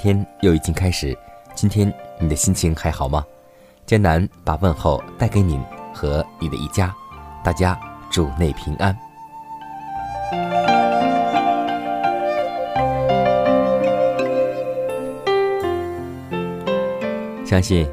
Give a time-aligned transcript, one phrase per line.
[0.00, 1.14] 天又已经开始，
[1.54, 3.22] 今天你的心情还好吗？
[3.84, 5.60] 江南把问候带给您
[5.92, 6.94] 和你的一家，
[7.44, 7.78] 大家
[8.10, 8.96] 主内平安。
[17.44, 17.86] 相信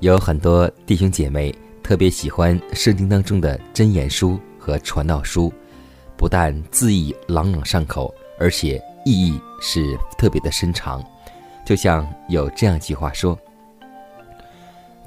[0.00, 5.50] 有很多弟兄姐妹特别喜欢圣经当中的箴言书和传道书，
[6.14, 11.02] 不但字义朗朗上口，而且意义是特别的深长。
[11.64, 13.38] 就像有这样一句话说：“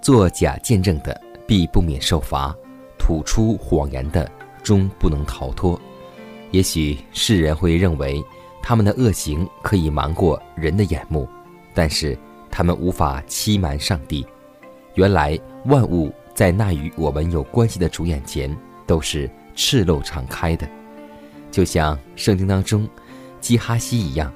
[0.01, 2.55] 做假见证的必不免受罚，
[2.97, 4.29] 吐出谎言的
[4.63, 5.79] 终不能逃脱。”
[6.51, 8.23] 也许世人会认为
[8.63, 11.27] 他们的恶行可以瞒过人的眼目，
[11.73, 12.17] 但是
[12.49, 14.25] 他们无法欺瞒上帝。
[14.95, 18.55] 原来万物在那与我们有关系的主眼前
[18.87, 20.67] 都是赤露敞开的，
[21.51, 22.89] 就像圣经当中
[23.39, 24.33] 基哈西一样。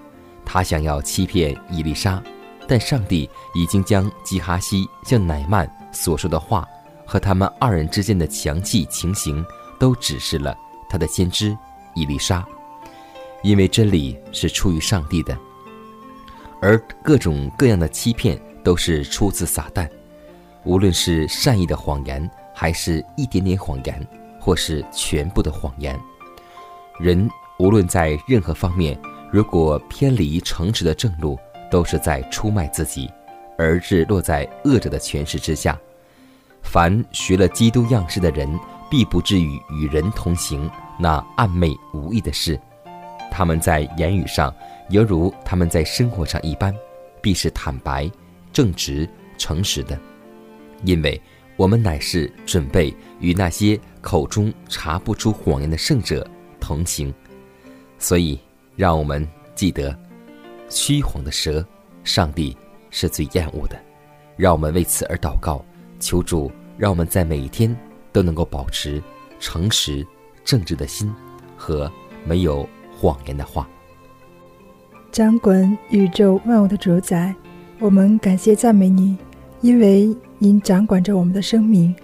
[0.54, 2.22] 他想要欺骗伊丽莎，
[2.68, 6.68] 但上帝已经将基哈西向乃曼所说的话
[7.06, 9.46] 和他们二人之间的详细情形
[9.80, 10.54] 都指示了
[10.90, 11.58] 他的先知
[11.96, 12.46] 伊丽莎。
[13.44, 15.38] 因为真理是出于上帝的，
[16.62, 19.90] 而各种各样的欺骗都是出自撒旦。
[20.66, 24.06] 无论是善意的谎言，还是一点点谎言，
[24.38, 25.98] 或是全部的谎言，
[27.00, 29.00] 人无论在任何方面。
[29.32, 31.40] 如果偏离诚实的正路，
[31.72, 33.10] 都是在出卖自己，
[33.58, 35.80] 而是落在恶者的权势之下。
[36.62, 38.60] 凡学了基督样式的人，
[38.90, 42.60] 必不至于与人同行那暧昧无益的事。
[43.32, 44.54] 他们在言语上，
[44.90, 46.76] 犹如他们在生活上一般，
[47.22, 48.12] 必是坦白、
[48.52, 49.98] 正直、诚实的。
[50.84, 51.20] 因为
[51.56, 56.28] 我们乃是准备与那些口中查不出谎言的圣者
[56.60, 57.14] 同行，
[57.98, 58.38] 所以。
[58.82, 59.96] 让我们记得，
[60.68, 61.64] 虚谎的蛇，
[62.04, 62.58] 上帝
[62.90, 63.80] 是最厌恶的。
[64.36, 65.64] 让我们为此而祷告，
[66.00, 67.78] 求主让我们在每一天
[68.12, 69.00] 都能够保持
[69.40, 70.04] 诚实、
[70.44, 71.14] 正直的心
[71.56, 71.92] 和
[72.26, 73.70] 没有谎言的话。
[75.12, 77.36] 掌管宇宙万物的主宰，
[77.78, 79.16] 我们感谢赞美你，
[79.62, 80.10] 因为
[80.40, 81.96] 您掌管着我们的生命。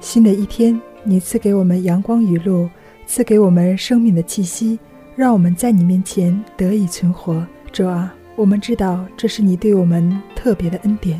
[0.00, 2.68] 新的一天，你赐给我们阳光雨露，
[3.06, 4.78] 赐给我们生命的气息。
[5.16, 11.18] 让我们在你面前得以存活，主啊，我们知道这是你对我们特别的恩典。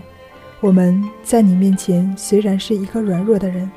[0.60, 3.70] 我们在你面前虽然是一个软弱的人，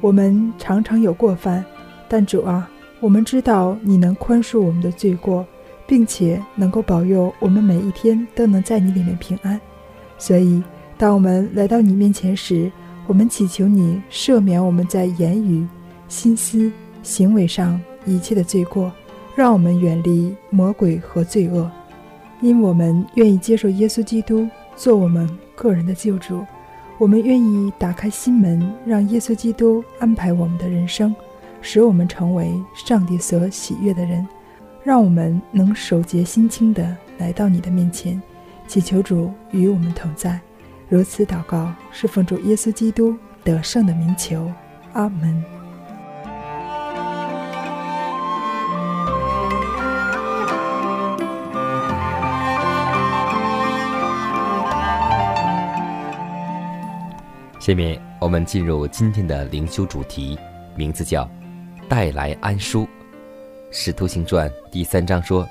[0.00, 1.64] 我们常常有过犯，
[2.08, 2.70] 但主啊，
[3.00, 5.44] 我们知道你能宽恕我们的罪过，
[5.88, 9.60] 并且能够保佑我们每一天都能在你里面平安。
[10.18, 10.62] 所以，
[10.96, 12.70] 当我们来到你面前时，
[13.08, 15.66] 我们祈求你赦免我们在言语、
[16.06, 16.70] 心思、
[17.02, 18.92] 行为上一切的罪过。
[19.34, 21.70] 让我们远离魔鬼和罪恶，
[22.40, 26.44] 因我们愿意接受耶稣基督做我们个人的救主。
[26.96, 31.12] 我们愿意打开心门，让耶稣基督安排我们的人生，
[31.60, 34.26] 使我们成为上帝所喜悦的人。
[34.84, 38.22] 让我们能守节心清的来到你的面前，
[38.68, 40.38] 祈求主与我们同在。
[40.88, 44.48] 如此祷告，是奉主耶稣基督得胜的名求。
[44.92, 45.63] 阿门。
[57.64, 60.38] 下面我们进入今天的灵修主题，
[60.76, 61.26] 名字叫
[61.88, 62.86] “带来安舒”。
[63.72, 65.48] 使徒行传第三章说：“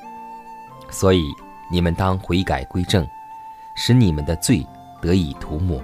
[0.92, 1.24] 所以
[1.72, 3.04] 你们当悔改归正，
[3.76, 4.64] 使你们的罪
[5.02, 5.82] 得以涂抹，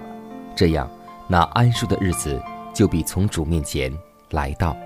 [0.55, 0.87] 这样
[1.27, 2.39] 那安舒的日子
[2.75, 3.91] 就必从主面前
[4.29, 4.77] 来到。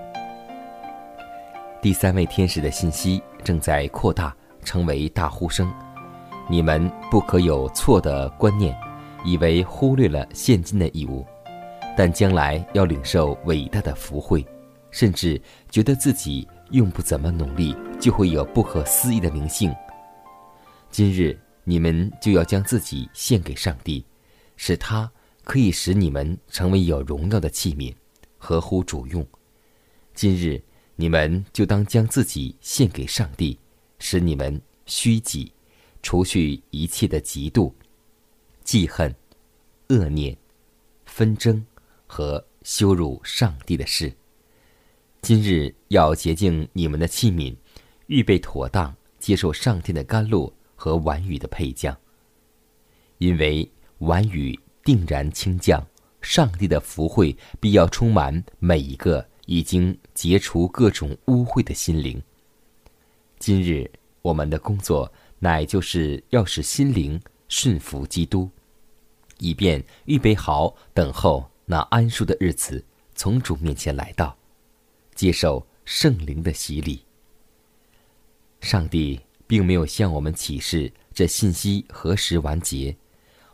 [1.82, 5.70] 第三位天使的信息正在扩大，成为大呼声。
[6.48, 8.74] 你们不可有错的观念，
[9.26, 11.22] 以为忽略了现今的义务，
[11.96, 14.46] 但将来要领受伟大的福惠，
[14.90, 19.74] 甚至觉得自己用不怎么努力，就会有不可思议的灵性。
[20.90, 24.04] 今日你们就要将自己献给上帝，
[24.56, 25.10] 使他
[25.42, 27.94] 可以使你们成为有荣耀的器皿，
[28.38, 29.26] 合乎主用。
[30.14, 30.62] 今日。
[30.96, 33.58] 你们就当将自己献给上帝，
[33.98, 35.52] 使你们虚己，
[36.04, 37.72] 除去一切的嫉妒、
[38.62, 39.12] 记恨、
[39.88, 40.36] 恶念、
[41.04, 41.66] 纷争
[42.14, 44.12] 和羞辱上帝的事。
[45.20, 47.56] 今日要洁净你们的器皿，
[48.06, 51.96] 预备妥当，接受上天的甘露和晚雨的配降。
[53.18, 53.68] 因为
[53.98, 55.84] 晚雨定然倾降，
[56.22, 59.26] 上帝的福惠必要充满每一个。
[59.46, 62.22] 已经解除各种污秽的心灵。
[63.38, 63.90] 今日
[64.22, 68.48] 我们的工作乃就是要使心灵顺服基督，
[69.40, 72.84] 以便预备好等候那安舒的日子
[73.14, 74.36] 从主面前来到，
[75.14, 77.04] 接受圣灵的洗礼。
[78.60, 82.96] 上帝并没有向我们启示这信息何时完结，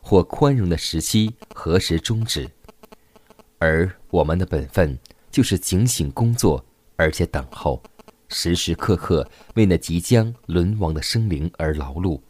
[0.00, 2.50] 或宽容的时期何时终止，
[3.58, 4.98] 而我们的本分。
[5.30, 6.64] 就是警醒工作，
[6.96, 7.80] 而且等候，
[8.30, 9.24] 时时刻刻
[9.54, 12.20] 为那即将沦亡的生灵而劳碌。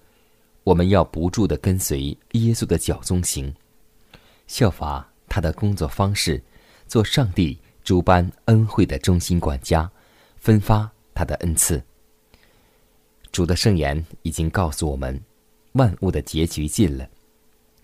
[0.64, 3.54] 我们要不住的跟随耶稣的脚踪行，
[4.46, 6.42] 效法他的工作方式，
[6.86, 9.90] 做上帝诸般恩惠的忠心管家，
[10.36, 11.82] 分发他的恩赐。
[13.32, 15.18] 主的圣言已经告诉我们，
[15.72, 17.08] 万物的结局近了，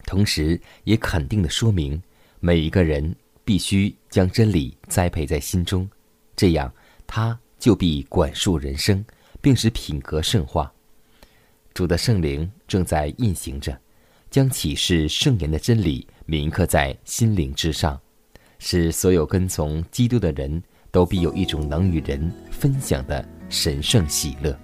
[0.05, 2.03] 同时也肯定的说明
[2.41, 3.17] 每一个人。
[3.47, 5.89] 必须将真理栽培在心中，
[6.35, 6.75] 这样
[7.07, 9.05] 他就必管束人生，
[9.41, 10.73] 并使品格圣化。
[11.73, 13.81] 主的圣灵正在运行着，
[14.33, 17.99] 将启示圣言的真理铭刻在心灵之上，
[18.59, 24.59] 使所有跟从基督的人都必有一种能与人分享的神圣喜乐。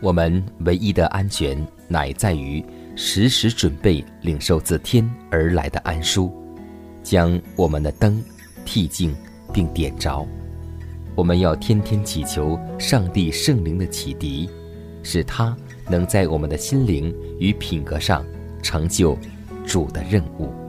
[0.00, 2.64] 我们唯一的安全，乃在于
[2.94, 6.32] 时时准备领受自天而来的安舒。
[7.02, 8.22] 将我们的灯
[8.64, 9.12] 剔净
[9.52, 10.24] 并点着，
[11.16, 14.48] 我们要天天祈求上帝圣灵的启迪，
[15.02, 15.56] 使他
[15.88, 18.24] 能在我们的心灵与品格上
[18.62, 19.16] 成就
[19.66, 20.65] 主的任务。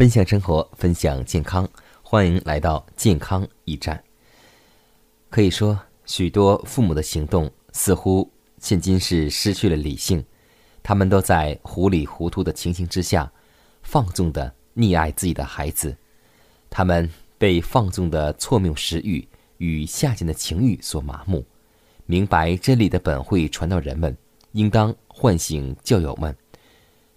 [0.00, 1.68] 分享生活，分享健康，
[2.02, 4.02] 欢迎来到健康驿站。
[5.28, 8.26] 可以说，许多父母的行动似乎
[8.56, 10.24] 现今是失去了理性，
[10.82, 13.30] 他们都在糊里糊涂的情形之下，
[13.82, 15.94] 放纵的溺爱自己的孩子。
[16.70, 19.28] 他们被放纵的错谬食欲
[19.58, 21.44] 与下贱的情欲所麻木。
[22.06, 24.16] 明白真理的本会传到人们，
[24.52, 26.34] 应当唤醒教友们，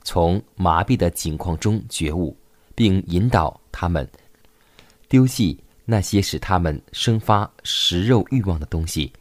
[0.03, 2.35] 从麻痹的境况中觉悟。
[2.75, 4.07] 并引导他们
[5.07, 9.11] 丢弃那些使他们生发食肉欲望的东西。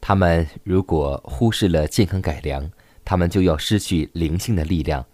[0.00, 2.70] 他们如果忽视了健康改良，
[3.04, 5.04] 他们就要失去灵性的力量，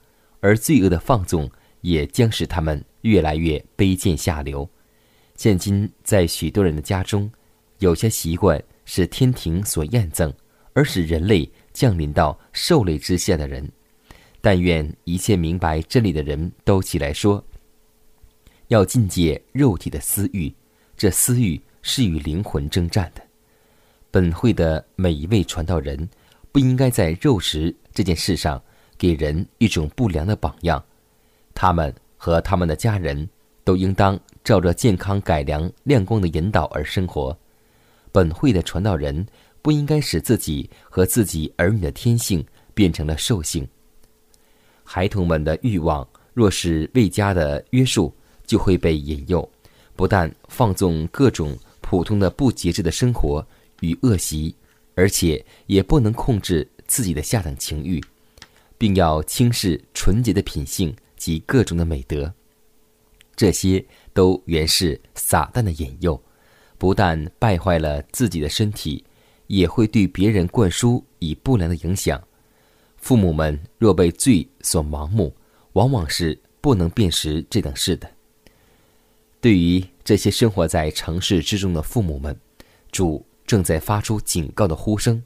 [0.40, 4.68] 而罪恶的放纵也将使他们越来越卑贱下流。
[5.36, 7.30] 现今在许多人的家中，
[7.78, 10.32] 有些习惯是天庭所验证，
[10.74, 13.70] 而使人类降临到兽类之下的人。
[14.44, 17.42] 但愿一切明白真理的人都起来说：
[18.68, 20.54] 要禁戒肉体的私欲，
[20.98, 23.22] 这私欲是与灵魂征战的。
[24.10, 26.06] 本会的每一位传道人，
[26.52, 28.62] 不应该在肉食这件事上
[28.98, 30.84] 给人一种不良的榜样。
[31.54, 33.26] 他们和他们的家人
[33.64, 37.34] 都应当照着健康改良亮光的引导而生活。
[38.12, 39.26] 本会的传道人
[39.62, 43.66] 不应该使自己和自己儿女的天性变成了兽性。
[44.84, 48.14] 孩童们的欲望若是未加的约束，
[48.46, 49.48] 就会被引诱，
[49.96, 53.44] 不但放纵各种普通的不节制的生活
[53.80, 54.54] 与恶习，
[54.94, 58.02] 而且也不能控制自己的下等情欲，
[58.76, 62.32] 并要轻视纯洁的品性及各种的美德。
[63.34, 66.20] 这些都原是撒旦的引诱，
[66.78, 69.04] 不但败坏了自己的身体，
[69.46, 72.22] 也会对别人灌输以不良的影响。
[73.04, 75.30] 父母们若被罪所盲目，
[75.74, 78.10] 往往是不能辨识这等事的。
[79.42, 82.34] 对于这些生活在城市之中的父母们，
[82.90, 85.22] 主正在发出警告的呼声，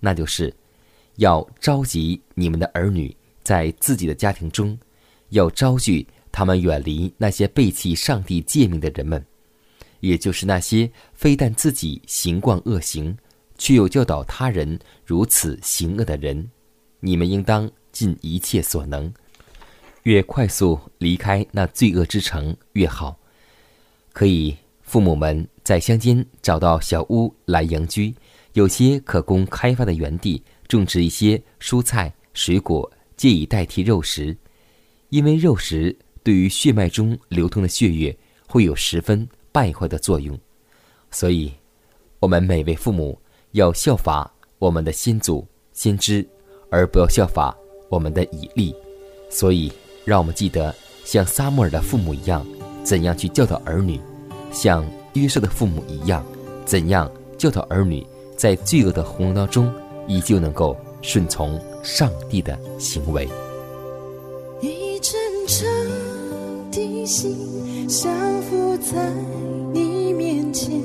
[0.00, 0.52] 那就是
[1.18, 4.76] 要召集你们的儿女在自己的家庭中，
[5.28, 9.24] 要招聚他们远离那些背弃上帝诫命的人们，
[10.00, 13.16] 也就是那些非但自己行惯恶行，
[13.56, 16.50] 却又教导他人如此行恶的人。
[17.00, 19.12] 你们应当尽一切所能，
[20.02, 23.18] 越快速离开那罪恶之城越好。
[24.12, 28.14] 可以，父母们在乡间找到小屋来营居，
[28.52, 34.36] 有些可供开发的园地，种植一些蔬菜水果，借以代替肉食。
[35.08, 38.16] 因为肉食对于血脉中流通的血液
[38.46, 40.38] 会有十分败坏的作用，
[41.10, 41.52] 所以，
[42.18, 43.20] 我们每位父母
[43.52, 46.28] 要效法我们的先祖先知。
[46.70, 47.56] 而不要效法
[47.88, 48.74] 我们的以利，
[49.28, 49.70] 所以
[50.04, 50.74] 让我们记得
[51.04, 52.46] 像撒母耳的父母一样，
[52.84, 53.98] 怎样去教导儿女；
[54.52, 56.24] 像约瑟的父母一样，
[56.64, 59.72] 怎样教导儿女，在罪恶的洪流当中，
[60.06, 63.28] 依旧能够顺从上帝的行为。
[64.60, 68.12] 一阵阵的心降
[68.42, 69.12] 伏在
[69.72, 70.80] 你面前，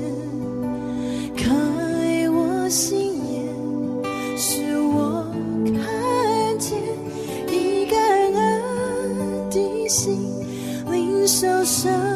[1.36, 3.05] 开我心。
[11.38, 12.15] 受伤。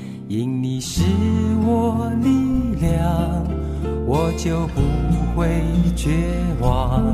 [0.33, 1.03] 因你是
[1.61, 2.29] 我力
[2.79, 3.43] 量，
[4.07, 4.31] 我。
[4.37, 4.79] 就不
[5.35, 5.61] 会
[5.93, 6.09] 绝
[6.61, 7.13] 望。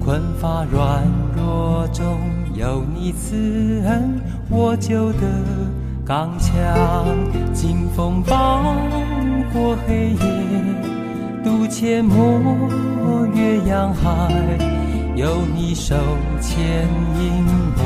[0.00, 1.04] 困乏软
[1.36, 2.18] 弱中
[2.54, 4.74] 有你慈恩，我。
[4.76, 5.20] 就得
[6.06, 6.54] 刚强。
[7.52, 8.62] 经风暴
[9.52, 10.24] 过黑夜，
[11.44, 14.32] 渡阡陌越洋海，
[15.14, 15.94] 有你手
[16.40, 16.88] 牵
[17.20, 17.44] 引
[17.76, 17.82] 我，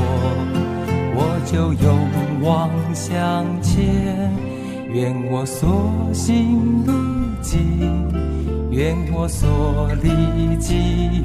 [1.17, 1.37] 我。
[1.45, 1.99] 就勇
[2.41, 4.52] 往向前。
[4.93, 6.93] 愿我所行路
[7.41, 10.75] 径，愿我所历际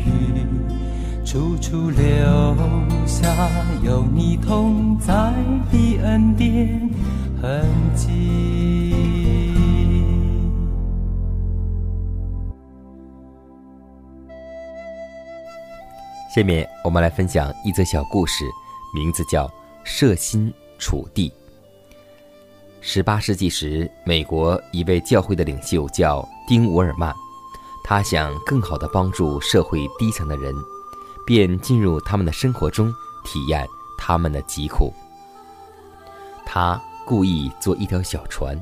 [0.07, 0.43] 遇，
[1.23, 2.03] 处处留
[3.07, 3.29] 下
[3.83, 5.35] 有你同在
[5.71, 6.91] 的恩典
[7.43, 7.63] 痕
[7.95, 8.95] 迹。
[16.35, 18.47] 下面我们来分享一则小故事，
[18.95, 19.47] 名字叫
[19.85, 21.29] 《设心处地》。
[22.81, 27.15] 十八世纪时，美国一位教会的领袖叫丁·沃尔曼，
[27.85, 30.55] 他想更好地帮助社会低层的人，
[31.27, 33.67] 便进入他们的生活中，体验
[33.99, 34.93] 他们的疾苦。
[36.47, 38.59] 他故意坐一条小船，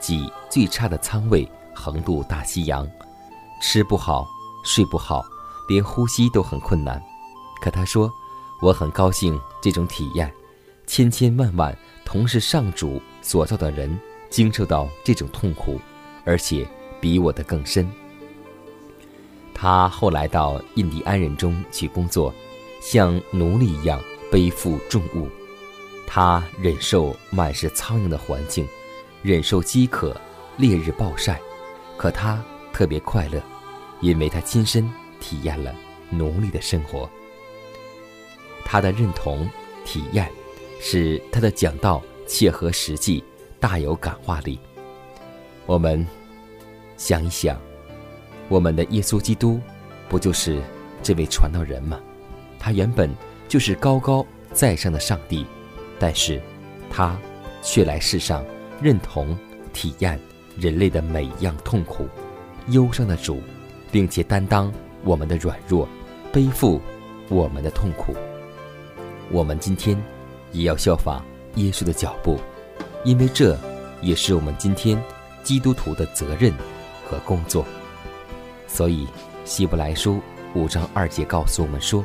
[0.00, 2.88] 挤最差的舱位，横渡大西洋，
[3.62, 4.26] 吃不好，
[4.64, 5.24] 睡不好，
[5.68, 7.00] 连呼吸都很困难。
[7.60, 8.10] 可他说
[8.62, 10.32] ：“我很高兴这种体验，
[10.86, 11.76] 千千万万
[12.08, 15.78] 同是上主。”所造的人经受到这种痛苦，
[16.24, 16.66] 而且
[16.98, 17.86] 比我的更深。
[19.52, 22.32] 他后来到印第安人中去工作，
[22.80, 25.28] 像奴隶一样背负重物。
[26.06, 28.66] 他忍受满是苍蝇的环境，
[29.20, 30.18] 忍受饥渴、
[30.56, 31.38] 烈日暴晒，
[31.98, 32.42] 可他
[32.72, 33.42] 特别快乐，
[34.00, 34.90] 因为他亲身
[35.20, 35.74] 体验了
[36.08, 37.10] 奴隶的生活。
[38.64, 39.46] 他的认同、
[39.84, 40.30] 体验，
[40.80, 42.02] 使他的讲道。
[42.30, 43.24] 切合实际，
[43.58, 44.60] 大有感化力。
[45.64, 46.06] 我们
[46.98, 47.58] 想一想，
[48.50, 49.58] 我们的耶稣基督
[50.10, 50.60] 不就是
[51.02, 51.98] 这位传道人吗？
[52.58, 53.10] 他原本
[53.48, 55.46] 就是高高在上的上帝，
[55.98, 56.38] 但是
[56.90, 57.18] 他
[57.62, 58.44] 却来世上
[58.78, 59.34] 认同、
[59.72, 60.20] 体验
[60.58, 62.06] 人类的每一样痛苦、
[62.68, 63.40] 忧伤的主，
[63.90, 64.70] 并且担当
[65.02, 65.88] 我们的软弱，
[66.30, 66.78] 背负
[67.30, 68.14] 我们的痛苦。
[69.30, 69.98] 我们今天
[70.52, 71.24] 也要效仿。
[71.54, 72.38] 耶稣的脚步，
[73.04, 73.58] 因为这
[74.00, 75.02] 也是我们今天
[75.42, 76.52] 基督徒的责任
[77.04, 77.64] 和工作。
[78.68, 79.08] 所以，
[79.44, 80.20] 希伯来书
[80.54, 82.04] 五章二节告诉我们说，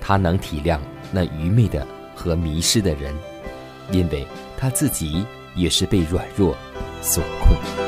[0.00, 0.78] 他能体谅
[1.12, 3.14] 那愚昧的和迷失的人，
[3.90, 6.56] 因为他自己也是被软弱
[7.02, 7.87] 所困。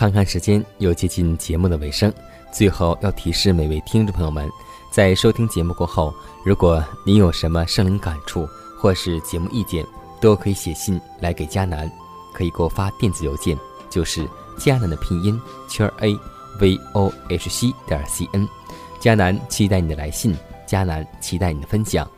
[0.00, 2.10] 看看时间，又接近节目的尾声。
[2.50, 4.48] 最后要提示每位听众朋友们，
[4.90, 6.10] 在收听节目过后，
[6.42, 9.86] 如果您有什么生灵感触或是节目意见，
[10.18, 11.92] 都可以写信来给佳楠，
[12.32, 13.54] 可以给我发电子邮件，
[13.90, 16.18] 就是佳楠的拼音圈 a
[16.58, 18.48] v o h c 点 c n。
[18.98, 20.34] 佳楠期待你的来信，
[20.66, 22.10] 佳楠期待你的分享。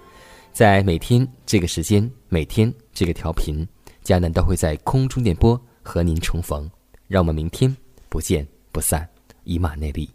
[0.52, 3.66] 在每天这个时间，每天这个调频，
[4.04, 6.70] 佳楠都会在空中电波和您重逢。
[7.12, 7.76] 让我们明天
[8.08, 9.06] 不见不散，
[9.44, 10.08] 以马内利。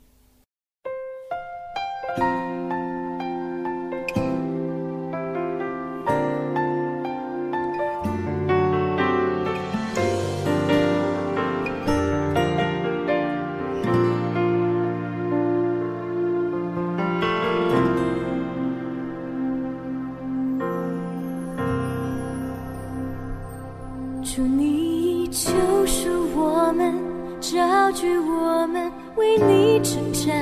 [25.89, 26.26] 是
[26.67, 26.93] 我们
[27.39, 30.36] 招聚，我们为你征战。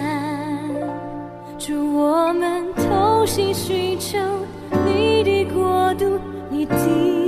[1.60, 4.18] 祝我们同心寻求
[4.88, 7.25] 你的国度，你的。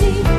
[0.00, 0.31] 的